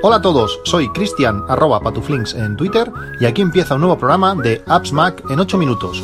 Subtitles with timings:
[0.00, 2.90] Hola a todos, soy Cristian patuflinks en Twitter
[3.20, 6.02] y aquí empieza un nuevo programa de Apps Mac en 8 minutos.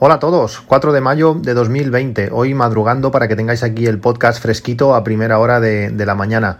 [0.00, 4.00] Hola a todos, 4 de mayo de 2020, hoy madrugando para que tengáis aquí el
[4.00, 6.58] podcast fresquito a primera hora de la mañana.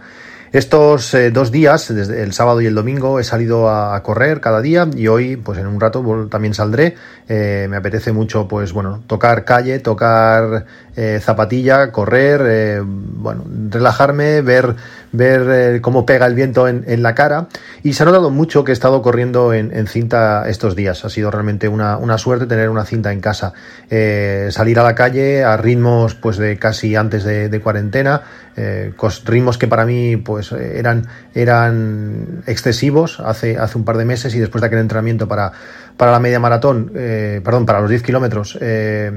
[0.55, 4.61] Estos eh, dos días, desde el sábado y el domingo, he salido a, correr cada
[4.61, 6.95] día y hoy, pues en un rato también saldré.
[7.27, 10.65] Eh, me apetece mucho, pues bueno, tocar calle, tocar
[10.95, 14.77] eh, zapatilla, correr, bueno, relajarme, ver,
[15.15, 17.47] ver cómo pega el viento en, la cara.
[17.83, 21.05] Y se ha notado mucho que he estado corriendo en, cinta estos días.
[21.05, 23.53] Ha sido realmente una, suerte tener una cinta en casa.
[24.49, 28.21] salir a la calle a ritmos, pues de casi antes de, cuarentena,
[29.25, 34.33] ritmos que para mí, pues eh, eran, eran excesivos hace, hace un par de meses
[34.35, 35.51] y después de aquel entrenamiento para,
[35.97, 39.11] para la media maratón, eh, perdón, para los 10 kilómetros, eh,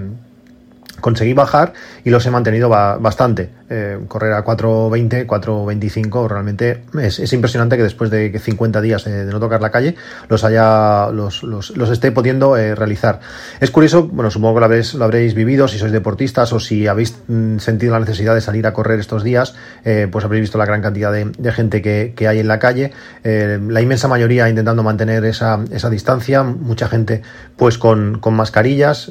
[1.01, 1.73] conseguí bajar
[2.05, 3.51] y los he mantenido bastante.
[3.71, 9.41] Eh, correr a 4.20, 4.25, realmente es, impresionante que después de 50 días de, no
[9.41, 9.95] tocar la calle
[10.31, 13.21] los haya los, los, esté pudiendo eh, realizar.
[13.61, 17.59] Es curioso, bueno, supongo que lo habréis, vivido, si sois deportistas o si habéis mm,
[17.59, 20.81] sentido la necesidad de salir a correr estos días, eh, pues habréis visto la gran
[20.81, 22.93] cantidad de, gente que, hay en la calle,
[23.25, 27.23] la inmensa mayoría intentando mantener esa, esa distancia, mucha gente
[27.57, 29.11] pues con, con mascarillas,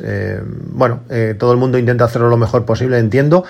[0.71, 1.01] bueno,
[1.39, 3.45] todo el mundo intenta hacerlo lo mejor posible, entiendo,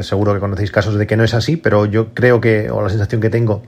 [0.00, 2.88] seguro que conocéis casos de que no es así, pero yo creo que, o la
[2.88, 3.62] sensación que tengo,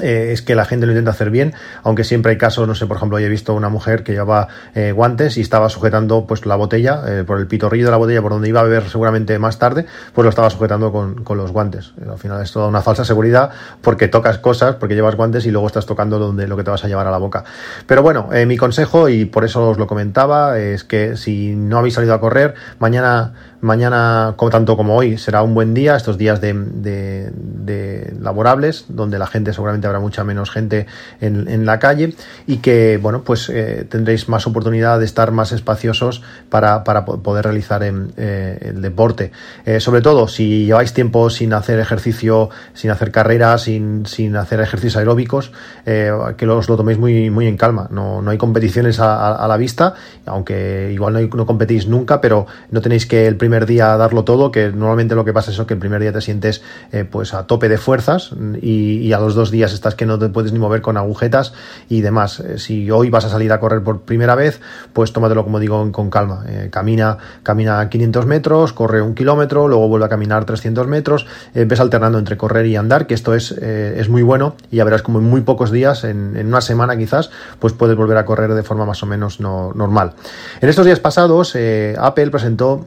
[0.00, 2.86] eh, es que la gente lo intenta hacer bien, aunque siempre hay casos, no sé,
[2.86, 6.56] por ejemplo, he visto una mujer que llevaba eh, guantes y estaba sujetando pues la
[6.56, 9.58] botella, eh, por el pitorrillo de la botella, por donde iba a beber seguramente más
[9.58, 11.92] tarde, pues lo estaba sujetando con, con los guantes.
[12.08, 13.50] al final es toda una falsa seguridad
[13.82, 16.84] porque tocas cosas, porque llevas guantes y luego estás tocando donde lo que te vas
[16.84, 17.44] a llevar a la boca.
[17.86, 21.94] Pero bueno, mi consejo, y por eso os lo comentaba, es que si no habéis
[21.94, 23.32] salido a correr, mañana
[23.62, 29.28] Mañana, como, tanto como hoy, será un buen día, estos días de, laborables, donde la
[29.28, 30.86] gente seguramente habrá mucha menos gente
[31.20, 32.14] en, la calle
[32.46, 37.82] y que, bueno, pues eh, tendréis más oportunidad de estar más espaciosos para, poder realizar
[37.84, 39.32] eh, el deporte.
[39.64, 44.60] Eh, sobre todo, si lleváis tiempo sin hacer ejercicio, sin hacer carreras, sin, sin hacer
[44.60, 45.52] ejercicios aeróbicos,
[45.84, 47.88] que os lo toméis muy, muy en calma.
[47.90, 49.94] No, no hay competiciones a, la vista,
[50.26, 54.50] aunque igual no, no competís nunca, pero no tenéis que el primer día darlo todo,
[54.50, 56.62] que normalmente lo que pasa es que el primer día te sientes
[57.10, 60.52] pues a tope de fuerzas y, a los dos días estás que no te puedes
[60.52, 61.52] ni mover con agujetas
[61.88, 62.40] y demás.
[62.40, 64.60] Eh, si hoy vas a salir a correr por primera vez,
[64.92, 66.44] pues tómatelo como digo con calma.
[66.48, 71.80] Eh, camina, camina 500 metros, corre un kilómetro, luego vuelve a caminar 300 metros, ves
[71.80, 75.18] alternando entre correr y andar, que esto es, es muy bueno y ya verás como
[75.18, 78.84] en muy pocos días, en, una semana quizás, pues puedes volver a correr de forma
[78.84, 80.12] más o menos no, normal.
[80.60, 81.56] En estos días pasados,
[81.98, 82.84] Apple presentó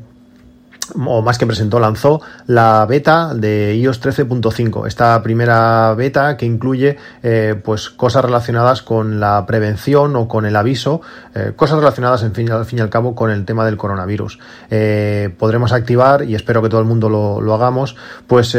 [0.94, 4.88] o más que presentó, lanzó la beta de iOS 13.5.
[4.88, 10.56] Esta primera beta que incluye eh, pues cosas relacionadas con la prevención o con el
[10.56, 11.02] aviso,
[11.34, 14.40] eh, cosas relacionadas en fin, al fin y al cabo con el tema del coronavirus.
[14.70, 17.96] Eh, podremos activar, y espero que todo el mundo lo, lo hagamos,
[18.28, 18.56] pues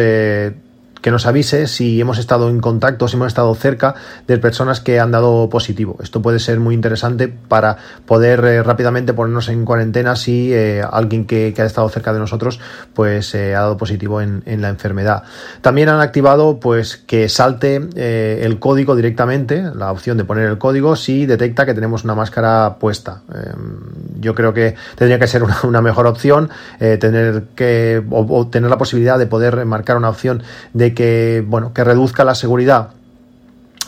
[1.07, 3.95] que nos avise si hemos estado en contacto, si hemos estado cerca
[4.27, 5.97] de personas que han dado positivo.
[6.03, 11.25] Esto puede ser muy interesante para poder eh, rápidamente ponernos en cuarentena si eh, alguien
[11.25, 12.59] que, ha estado cerca de nosotros
[12.93, 15.23] pues eh, ha dado positivo en, la enfermedad.
[15.61, 20.97] También han activado pues que salte el código directamente, la opción de poner el código
[20.97, 23.23] si detecta que tenemos una máscara puesta.
[23.33, 26.51] Em, yo creo que tendría que ser una, mejor opción
[26.81, 28.03] tener que
[28.51, 32.89] tener la posibilidad de poder marcar una opción de que, bueno, que reduzca la seguridad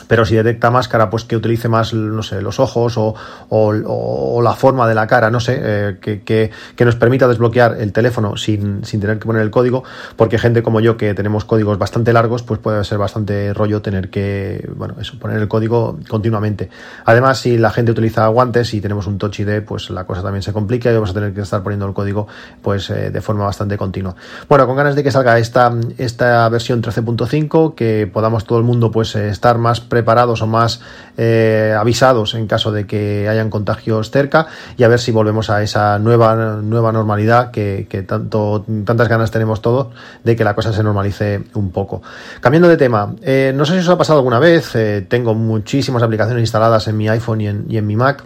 [0.09, 3.13] pero si detecta máscara, pues que utilice más, no sé, los ojos o,
[3.49, 7.93] o, la forma de la cara, no sé, eh, que, que, nos permita desbloquear el
[7.93, 9.83] teléfono sin, sin, tener que poner el código,
[10.15, 14.09] porque gente como yo que tenemos códigos bastante largos, pues puede ser bastante rollo tener
[14.09, 16.71] que, bueno, eso, poner el código continuamente.
[17.05, 20.41] Además, si la gente utiliza guantes y tenemos un Touch ID, pues la cosa también
[20.41, 22.27] se complica y vamos a tener que estar poniendo el código
[22.63, 24.15] pues eh, de forma bastante continua.
[24.47, 28.89] Bueno, con ganas de que salga esta, esta versión 13.5, que podamos todo el mundo
[28.89, 30.79] pues eh, estar más pre preparados o más
[31.17, 34.47] eh, avisados en caso de que hayan contagios cerca
[34.77, 39.61] y a ver si volvemos a esa nueva, nueva normalidad que, tanto, tantas ganas tenemos
[39.61, 39.87] todos
[40.23, 42.01] de que la cosa se normalice un poco.
[42.39, 46.01] Cambiando de tema, eh, no sé si os ha pasado alguna vez, eh, tengo muchísimas
[46.01, 48.23] aplicaciones instaladas en mi iPhone y en, y en mi Mac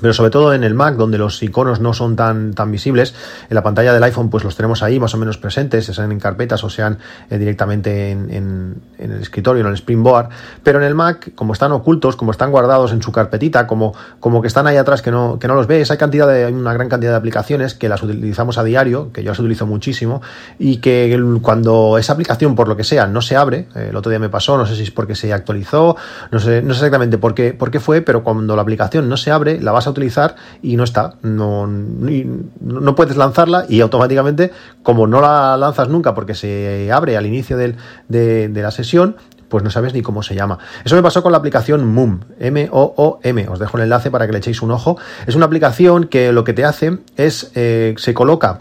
[0.00, 3.14] pero sobre todo en el Mac, donde los iconos no son tan, tan visibles,
[3.48, 6.20] en la pantalla del iPhone pues los tenemos ahí más o menos presentes, sean en
[6.20, 6.98] carpetas o sean
[7.30, 10.28] eh, directamente en, el escritorio, en el Springboard,
[10.62, 14.40] pero en el Mac, como están ocultos, como están guardados en su carpetita, como, como
[14.40, 16.72] que están ahí atrás que no, que no los ves, hay, cantidad de, hay una
[16.72, 20.22] gran cantidad de aplicaciones que las utilizamos a diario, que yo las utilizo muchísimo,
[20.58, 24.10] y que cuando esa aplicación, por lo que sea, no se abre, eh, el otro
[24.10, 25.96] día me pasó, no sé si es porque se actualizó,
[26.30, 29.16] no sé, no sé exactamente por qué, por qué fue, pero cuando la aplicación no
[29.16, 31.14] se abre, la vas a utilizar y no está.
[31.22, 34.52] No, no puedes lanzarla y automáticamente,
[34.82, 37.76] como no la lanzas nunca porque se abre al inicio del,
[38.08, 39.16] de, la sesión,
[39.48, 40.58] pues no sabes ni cómo se llama.
[40.84, 43.48] Eso me pasó con la aplicación Moom, M-O-O-M.
[43.48, 44.96] Os dejo el enlace para que le echéis un ojo.
[45.26, 48.60] Es una aplicación que lo que te hace es, eh, se coloca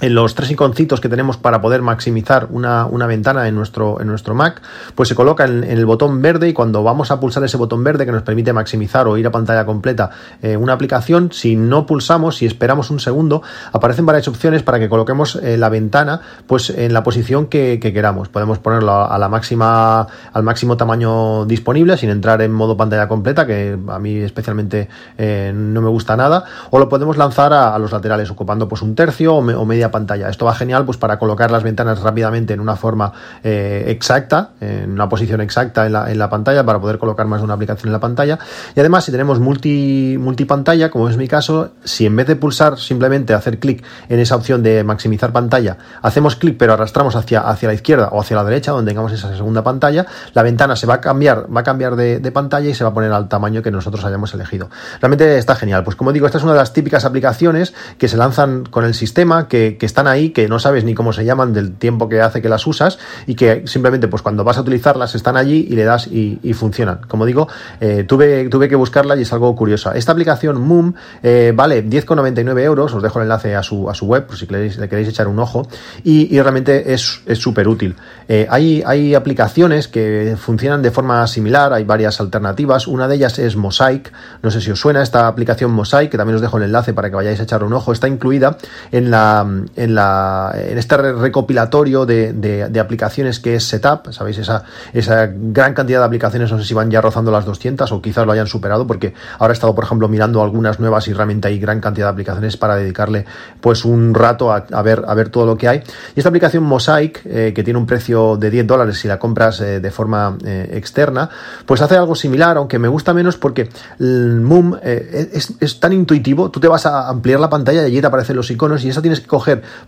[0.00, 4.34] en los tres iconcitos que tenemos para poder maximizar una, ventana en nuestro, en nuestro
[4.34, 4.62] Mac,
[4.94, 8.06] pues se coloca en, el botón verde y cuando vamos a pulsar ese botón verde
[8.06, 10.10] que nos permite maximizar o ir a pantalla completa
[10.42, 13.42] eh, una aplicación, si no pulsamos, si esperamos un segundo,
[13.72, 18.28] aparecen varias opciones para que coloquemos eh, la ventana pues en la posición que, queramos.
[18.28, 23.46] Podemos ponerlo a, la máxima, al máximo tamaño disponible sin entrar en modo pantalla completa,
[23.46, 24.88] que a mí especialmente
[25.18, 28.94] eh, no me gusta nada, o lo podemos lanzar a, los laterales ocupando pues un
[28.94, 30.28] tercio o media pantalla.
[30.28, 34.92] Esto va genial pues para colocar las ventanas rápidamente en una forma eh, exacta, en
[34.92, 37.88] una posición exacta en la, en la, pantalla para poder colocar más de una aplicación
[37.88, 38.38] en la pantalla.
[38.74, 42.78] Y además si tenemos multi, multipantalla, como es mi caso, si en vez de pulsar
[42.78, 47.68] simplemente hacer clic en esa opción de maximizar pantalla, hacemos clic pero arrastramos hacia, hacia
[47.68, 50.94] la izquierda o hacia la derecha donde tengamos esa segunda pantalla, la ventana se va
[50.94, 53.62] a cambiar, va a cambiar de, de pantalla y se va a poner al tamaño
[53.62, 54.70] que nosotros hayamos elegido.
[55.00, 55.84] Realmente está genial.
[55.84, 58.94] Pues como digo, esta es una de las típicas aplicaciones que se lanzan con el
[58.94, 62.20] sistema, que, que están ahí, que no sabes ni cómo se llaman del tiempo que
[62.20, 65.74] hace que las usas y que simplemente pues cuando vas a utilizarlas están allí y
[65.74, 67.00] le das y, funcionan.
[67.08, 67.48] Como digo,
[67.80, 69.96] eh, tuve, tuve que buscarla y es algo curiosa.
[69.96, 70.92] Esta aplicación Moom
[71.22, 74.46] eh, vale 10,99 euros, os dejo el enlace a su, a su web por si
[74.46, 75.66] queréis, le queréis echar un ojo
[76.04, 77.96] y, realmente es súper útil.
[78.28, 83.38] Eh, hay, hay aplicaciones que funcionan de forma similar, hay varias alternativas, una de ellas
[83.38, 84.12] es Mosaic,
[84.42, 87.08] no sé si os suena esta aplicación Mosaic, que también os dejo el enlace para
[87.08, 88.58] que vayáis a echar un ojo, está incluida
[88.92, 89.46] en la,
[89.76, 96.00] en la, en este recopilatorio de, aplicaciones que es Setup, sabéis, esa, esa gran cantidad
[96.00, 98.86] de aplicaciones, no sé si van ya rozando las 200 o quizás lo hayan superado,
[98.86, 102.12] porque ahora he estado, por ejemplo, mirando algunas nuevas y realmente hay gran cantidad de
[102.12, 103.26] aplicaciones para dedicarle
[103.60, 105.82] pues un rato a, ver, a ver todo lo que hay.
[106.14, 109.60] Y esta aplicación Mosaic, eh, que tiene un precio de 10 dólares si la compras
[109.60, 111.28] eh, de forma eh, externa,
[111.66, 113.68] pues hace algo similar, aunque me gusta menos porque
[113.98, 118.00] el Moom es, es tan intuitivo, tú te vas a ampliar la pantalla y allí
[118.00, 119.28] te aparecen los iconos y esa tienes que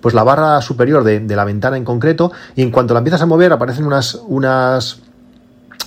[0.01, 3.23] pues la barra superior de, de la ventana en concreto y en cuanto la empiezas
[3.23, 5.01] a mover aparecen unas, unas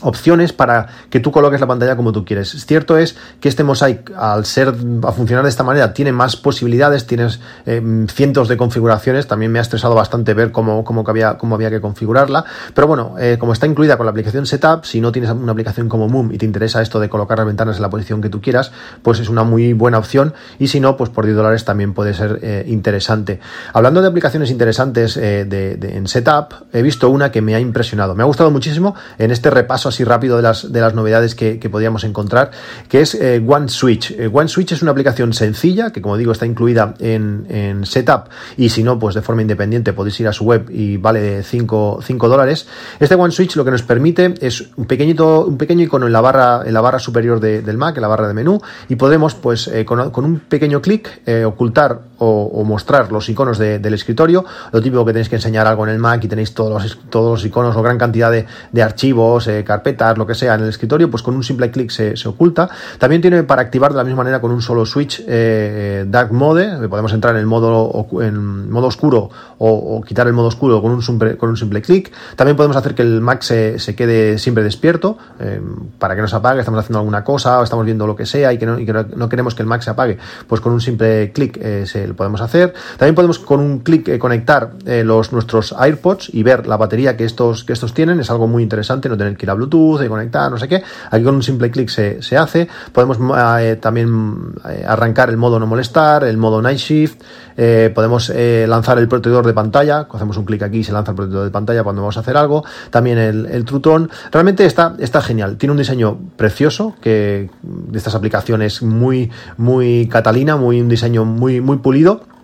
[0.01, 2.49] opciones para que tú coloques la pantalla como tú quieres.
[2.65, 4.73] Cierto es que este Mosaic, al ser
[5.03, 9.27] a funcionar de esta manera, tiene más posibilidades, tienes eh, cientos de configuraciones.
[9.27, 12.45] También me ha estresado bastante ver cómo, cómo, había, cómo había que configurarla.
[12.73, 15.89] Pero bueno, eh, como está incluida con la aplicación Setup, si no tienes una aplicación
[15.89, 18.41] como Moom y te interesa esto de colocar las ventanas en la posición que tú
[18.41, 18.71] quieras,
[19.01, 20.33] pues es una muy buena opción.
[20.59, 23.39] Y si no, pues por 10 dólares también puede ser eh, interesante.
[23.73, 28.15] Hablando de aplicaciones interesantes de, en Setup, he visto una que me ha impresionado.
[28.15, 31.69] Me ha gustado muchísimo en este repaso así rápido de las, de las novedades que,
[31.69, 32.51] podíamos encontrar,
[32.88, 34.12] que es eh, One Switch.
[34.12, 38.30] Eh, One Switch es una aplicación sencilla que, como digo, está incluida en, en, Setup
[38.56, 42.01] y si no, pues de forma independiente podéis ir a su web y vale 5
[42.01, 42.68] dólares.
[43.00, 46.22] Este One Switch lo que nos permite es un pequeñito, un pequeño icono en la
[46.22, 49.67] barra, en la barra superior del Mac, en la barra de menú, y podemos, pues,
[49.67, 54.46] eh, con, un pequeño clic, ocultar o, mostrar los iconos del escritorio.
[54.72, 57.39] Lo típico que tenéis que enseñar algo en el Mac y tenéis todos los, todos
[57.39, 61.10] los iconos o gran cantidad de, de archivos, carpetas, lo que sea en el escritorio,
[61.10, 62.69] pues con un simple clic se, oculta.
[63.00, 66.88] También tiene para activar de la misma manera con un solo switch eh, Dark Mode,
[66.88, 71.01] podemos entrar en el modo, en modo oscuro o, quitar el modo oscuro con un
[71.01, 72.12] simple, con un simple clic.
[72.36, 75.62] También podemos hacer que el Mac se, quede siempre despierto eh,
[76.00, 78.53] para que no se apague, estamos haciendo alguna cosa o estamos viendo lo que sea
[78.53, 78.77] y que no,
[79.15, 80.17] no, queremos que el Mac se apague,
[80.48, 82.74] pues con un simple clic eh, se lo podemos hacer.
[82.98, 87.63] También podemos con un clic conectar los, nuestros AirPods y ver la batería que estos,
[87.63, 90.51] que estos tienen, es algo muy interesante, no tener que ir a Bluetooth de conectar,
[90.51, 90.83] no sé qué.
[91.12, 92.67] Aquí con un simple clic se, se hace.
[92.91, 93.17] Podemos
[93.59, 97.21] eh, también eh, arrancar el modo no molestar, el modo night shift.
[97.57, 100.07] Eh, podemos lanzar el protector de pantalla.
[100.12, 102.38] Hacemos un clic aquí y se lanza el protector de pantalla cuando vamos a hacer
[102.38, 102.63] algo.
[102.89, 105.57] También el, el True Realmente está, está genial.
[105.57, 111.62] Tiene un diseño precioso que de estas aplicaciones muy, muy catalina, muy un diseño muy,
[111.62, 112.35] muy pulido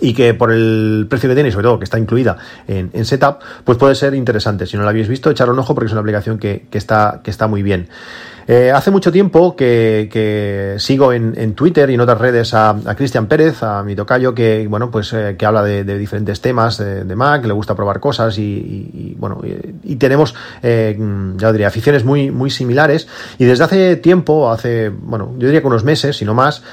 [0.00, 3.04] y que por el precio que tiene y sobre todo que está incluida en, en,
[3.04, 4.66] Setup, pues puede ser interesante.
[4.66, 7.20] Si no la habéis visto, echar un ojo porque es una aplicación que, que, está,
[7.22, 7.88] que está muy bien.
[8.52, 13.62] Eh, hace mucho tiempo que, sigo en, Twitter y en otras redes a, Cristian Pérez,
[13.62, 17.52] a mi tocayo, que bueno, pues eh, que habla de, diferentes temas de, Mac, le
[17.52, 19.40] gusta probar cosas y, bueno,
[19.84, 20.98] y, tenemos, eh,
[21.36, 23.06] ya diría, aficiones muy, muy similares.
[23.38, 26.64] Y desde hace tiempo, hace, bueno, yo diría que unos meses, si no más,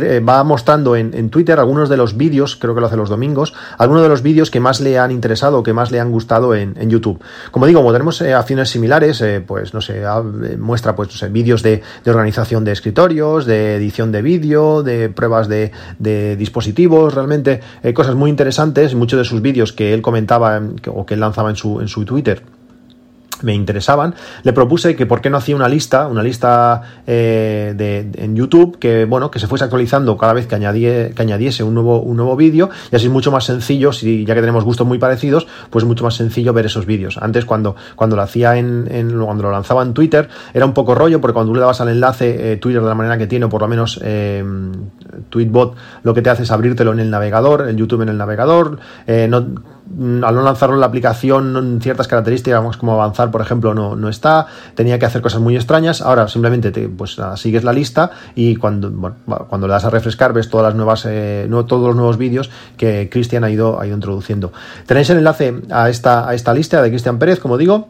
[0.00, 4.02] va mostrando en, Twitter algunos de los vídeos, creo que lo hace los domingos, algunos
[4.02, 7.20] de los vídeos que más le han interesado, que más le han gustado en, YouTube.
[7.50, 11.62] Como digo, como tenemos eh, acciones similares, eh, pues no sé, eh, muestra pues vídeos
[11.62, 15.72] de, organización de escritorios, de edición de vídeo, de pruebas de,
[16.36, 17.60] dispositivos, realmente
[17.94, 18.94] cosas muy interesantes.
[18.94, 22.04] Muchos de sus vídeos que él comentaba o que él lanzaba en su, en su
[22.04, 22.42] Twitter
[23.42, 28.10] me interesaban, le propuse que por qué no hacía una lista, una lista eh, de,
[28.14, 30.58] en YouTube que bueno que se fuese actualizando cada vez que,
[31.14, 34.34] que añadiese un nuevo, un nuevo vídeo y así es mucho más sencillo, si ya
[34.34, 37.18] que tenemos gustos muy parecidos, pues mucho más sencillo ver esos vídeos.
[37.18, 38.86] Antes cuando, cuando lo hacía en,
[39.24, 41.88] cuando lo lanzaba en Twitter era un poco rollo porque cuando tú le dabas al
[41.88, 44.44] enlace eh, Twitter de la manera que tiene, o por lo menos eh,
[45.28, 48.78] Tweetbot lo que te hace es abrírtelo en el navegador, el YouTube en el navegador,
[49.06, 53.96] no Mm, al no lanzarlo en la aplicación ciertas características como avanzar por ejemplo no,
[53.96, 58.10] no está tenía que hacer cosas muy extrañas ahora simplemente te, pues sigues la lista
[58.34, 59.14] y cuando
[59.48, 62.50] cuando le das a refrescar ves todas las nuevas eh, no, todos los nuevos vídeos
[62.76, 64.52] que Cristian ha ido ha ido introduciendo.
[64.86, 67.88] Tenéis el enlace a esta a esta lista de Cristian Pérez como digo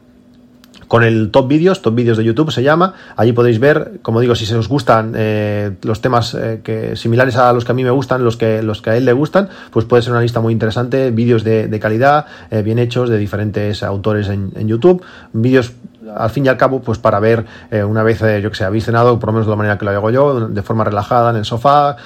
[0.93, 2.93] con el Top Vídeos, Top Vídeos de YouTube se llama.
[3.17, 7.35] Allí podéis ver, como digo, si se os gustan eh, los temas eh, que similares
[7.37, 9.49] a los que a mí me gustan, los que, los que a él le gustan,
[9.71, 13.83] pues puede ser una lista muy interesante, vídeos de, calidad, eh, bien hechos, de diferentes
[13.83, 15.73] autores en, YouTube, vídeos
[16.15, 19.19] al fin y al cabo, pues para ver una vez, yo que sé, habéis cenado,
[19.19, 21.47] por lo menos de la manera que lo hago yo, de forma relajada en el
[21.47, 21.97] sofá,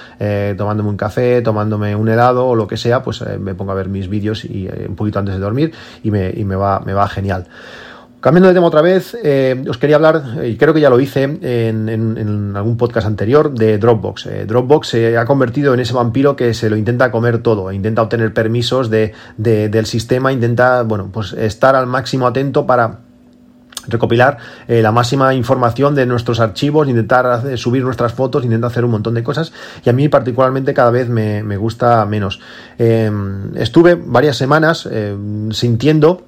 [0.57, 3.89] tomándome un café, tomándome un helado o lo que sea, pues me pongo a ver
[3.89, 5.73] mis vídeos y un poquito antes de dormir
[6.05, 7.47] y me, y me, va, me va genial.
[8.27, 11.23] Cambiando de tema otra vez, eh, os quería hablar, y creo que ya lo hice
[11.23, 14.27] en, algún podcast anterior, de Dropbox.
[14.27, 18.03] Eh, Dropbox se ha convertido en ese vampiro que se lo intenta comer todo, intenta
[18.03, 22.99] obtener permisos de, del sistema, intenta, bueno, pues estar al máximo atento para
[23.87, 28.91] recopilar eh, la máxima información de nuestros archivos, intentar subir nuestras fotos, intentar hacer un
[28.91, 29.53] montón de cosas
[29.85, 32.41] y a mí particularmente cada vez me, gusta menos.
[32.77, 34.89] estuve varias semanas
[35.53, 36.25] sintiendo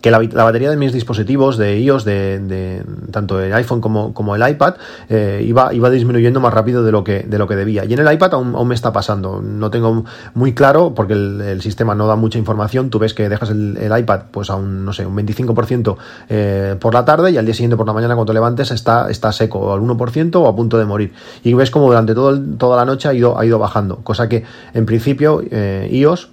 [0.00, 4.48] que la, batería de mis dispositivos de iOS, de, tanto el iPhone como, como el
[4.48, 4.74] iPad,
[5.08, 7.84] eh, iba, iba disminuyendo más rápido de lo que, de lo que debía.
[7.84, 9.40] Y en el iPad aún, me está pasando.
[9.42, 12.90] No tengo muy claro, porque el, sistema no da mucha información.
[12.90, 15.96] Tú ves que dejas el, iPad pues a un, no sé, un 25%
[16.28, 19.10] eh, por la tarde y al día siguiente por la mañana cuando te levantes está,
[19.10, 21.12] está seco, al 1% o a punto de morir.
[21.42, 23.96] Y ves como durante todo toda la noche ha ido, ha ido bajando.
[24.04, 26.28] Cosa que en principio eh, iOS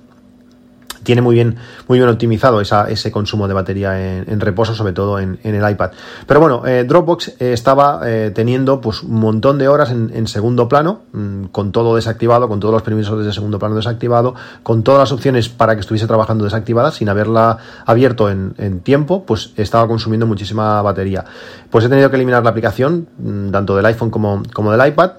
[1.05, 1.55] tiene muy bien,
[1.87, 5.91] muy bien optimizado ese consumo de batería en, reposo, sobre todo en, el iPad.
[6.27, 10.67] Pero bueno, eh, Dropbox eh, estaba eh, teniendo pues un montón de horas en, segundo
[10.67, 14.99] plano, mm, con todo desactivado, con todos los permisos de segundo plano desactivado, con todas
[14.99, 20.25] las opciones para que estuviese trabajando desactivadas, sin haberla abierto en, tiempo, pues estaba consumiendo
[20.25, 21.23] muchísima batería.
[21.69, 25.11] Pues he tenido que eliminar la aplicación, mm, tanto del iPhone como, como del iPad,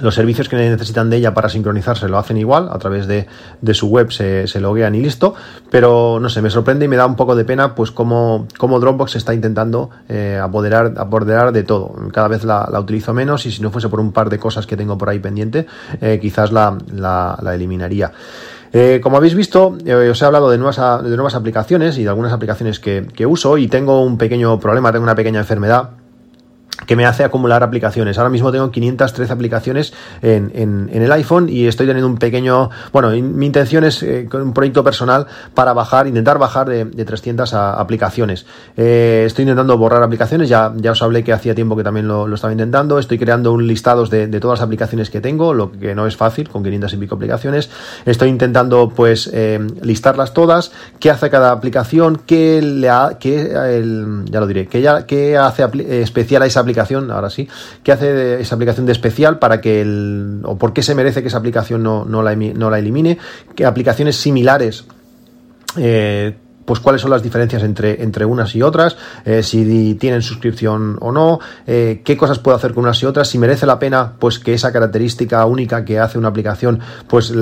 [0.00, 3.26] los servicios que necesitan de ella para sincronizarse lo hacen igual, a través de,
[3.74, 5.34] su web se, se, loguean y listo,
[5.70, 8.80] pero no sé, me sorprende y me da un poco de pena pues cómo, cómo
[8.80, 11.94] Dropbox está intentando eh, apoderar, apoderar de todo.
[12.12, 14.76] Cada vez la, utilizo menos y si no fuese por un par de cosas que
[14.76, 15.66] tengo por ahí pendiente,
[16.00, 18.12] eh, quizás la, la, eliminaría.
[18.72, 19.78] Eh, como habéis visto,
[20.10, 23.56] os he hablado de nuevas, de nuevas aplicaciones y de algunas aplicaciones que, que uso
[23.56, 25.90] y tengo un pequeño problema, tengo una pequeña enfermedad
[26.88, 28.16] que me hace acumular aplicaciones.
[28.16, 29.92] Ahora mismo tengo 513 aplicaciones
[30.22, 34.54] en, en, el iPhone y estoy teniendo un pequeño, bueno, mi intención es eh, un
[34.54, 38.46] proyecto personal para bajar, intentar bajar de, de 300 aplicaciones.
[38.74, 42.34] Eh, estoy intentando borrar aplicaciones, ya, ya os hablé que hacía tiempo que también lo,
[42.34, 45.94] estaba intentando, estoy creando un listado de, de, todas las aplicaciones que tengo, lo que
[45.94, 47.68] no es fácil, con 500 y pico aplicaciones.
[48.06, 54.24] Estoy intentando pues eh, listarlas todas, qué hace cada aplicación, qué le ha, qué el,
[54.30, 55.66] ya lo diré, qué, ya, qué hace
[56.00, 56.77] especial a esa aplicación
[57.10, 57.48] ahora sí,
[57.82, 61.28] ¿qué hace esa aplicación de especial para que el, o por qué se merece que
[61.28, 63.18] esa aplicación no, no, la, no la elimine,
[63.54, 64.84] qué aplicaciones similares
[65.76, 66.36] eh,
[66.68, 68.94] pues cuáles son las diferencias entre, entre unas y otras,
[69.24, 73.26] eh, si tienen suscripción o no, eh, qué cosas puedo hacer con unas y otras,
[73.26, 77.32] si merece la pena pues que esa característica única que hace una aplicación pues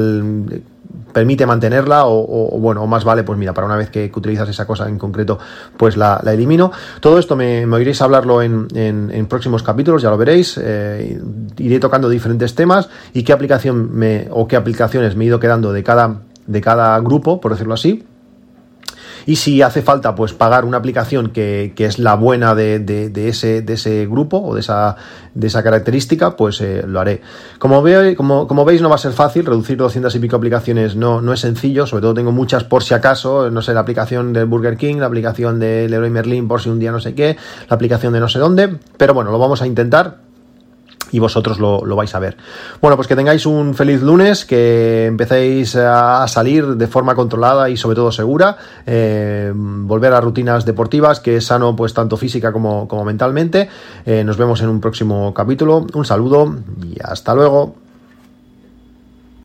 [1.16, 4.66] permite mantenerla o, bueno, o más vale, pues mira, para una vez que, utilizas esa
[4.66, 5.38] cosa en concreto,
[5.78, 6.70] pues la, elimino.
[7.00, 10.60] Todo esto me, oiréis hablarlo en, en, próximos capítulos, ya lo veréis.
[10.62, 11.18] Eh,
[11.56, 15.72] iré tocando diferentes temas y qué aplicación me, o qué aplicaciones me he ido quedando
[15.72, 18.04] de cada, de cada grupo, por decirlo así.
[19.26, 23.74] Y si hace falta pues pagar una aplicación que, es la buena de, ese, de
[23.74, 24.96] ese grupo o de esa,
[25.34, 27.20] de esa característica, pues eh, lo haré.
[27.58, 30.96] Como, veo, como, como veis no va a ser fácil, reducir 200 y pico aplicaciones
[30.96, 34.32] no, no es sencillo, sobre todo tengo muchas por si acaso, no sé, la aplicación
[34.32, 37.36] de Burger King, la aplicación de Leroy Merlin por si un día no sé qué,
[37.68, 40.25] la aplicación de no sé dónde, pero bueno, lo vamos a intentar
[41.16, 42.36] y vosotros lo, vais a ver.
[42.82, 47.78] Bueno, pues que tengáis un feliz lunes, que empecéis a salir de forma controlada y
[47.78, 52.86] sobre todo segura, eh, volver a rutinas deportivas, que es sano pues tanto física como,
[52.86, 53.70] como mentalmente.
[54.04, 55.86] Eh, nos vemos en un próximo capítulo.
[55.94, 57.85] Un saludo y hasta luego.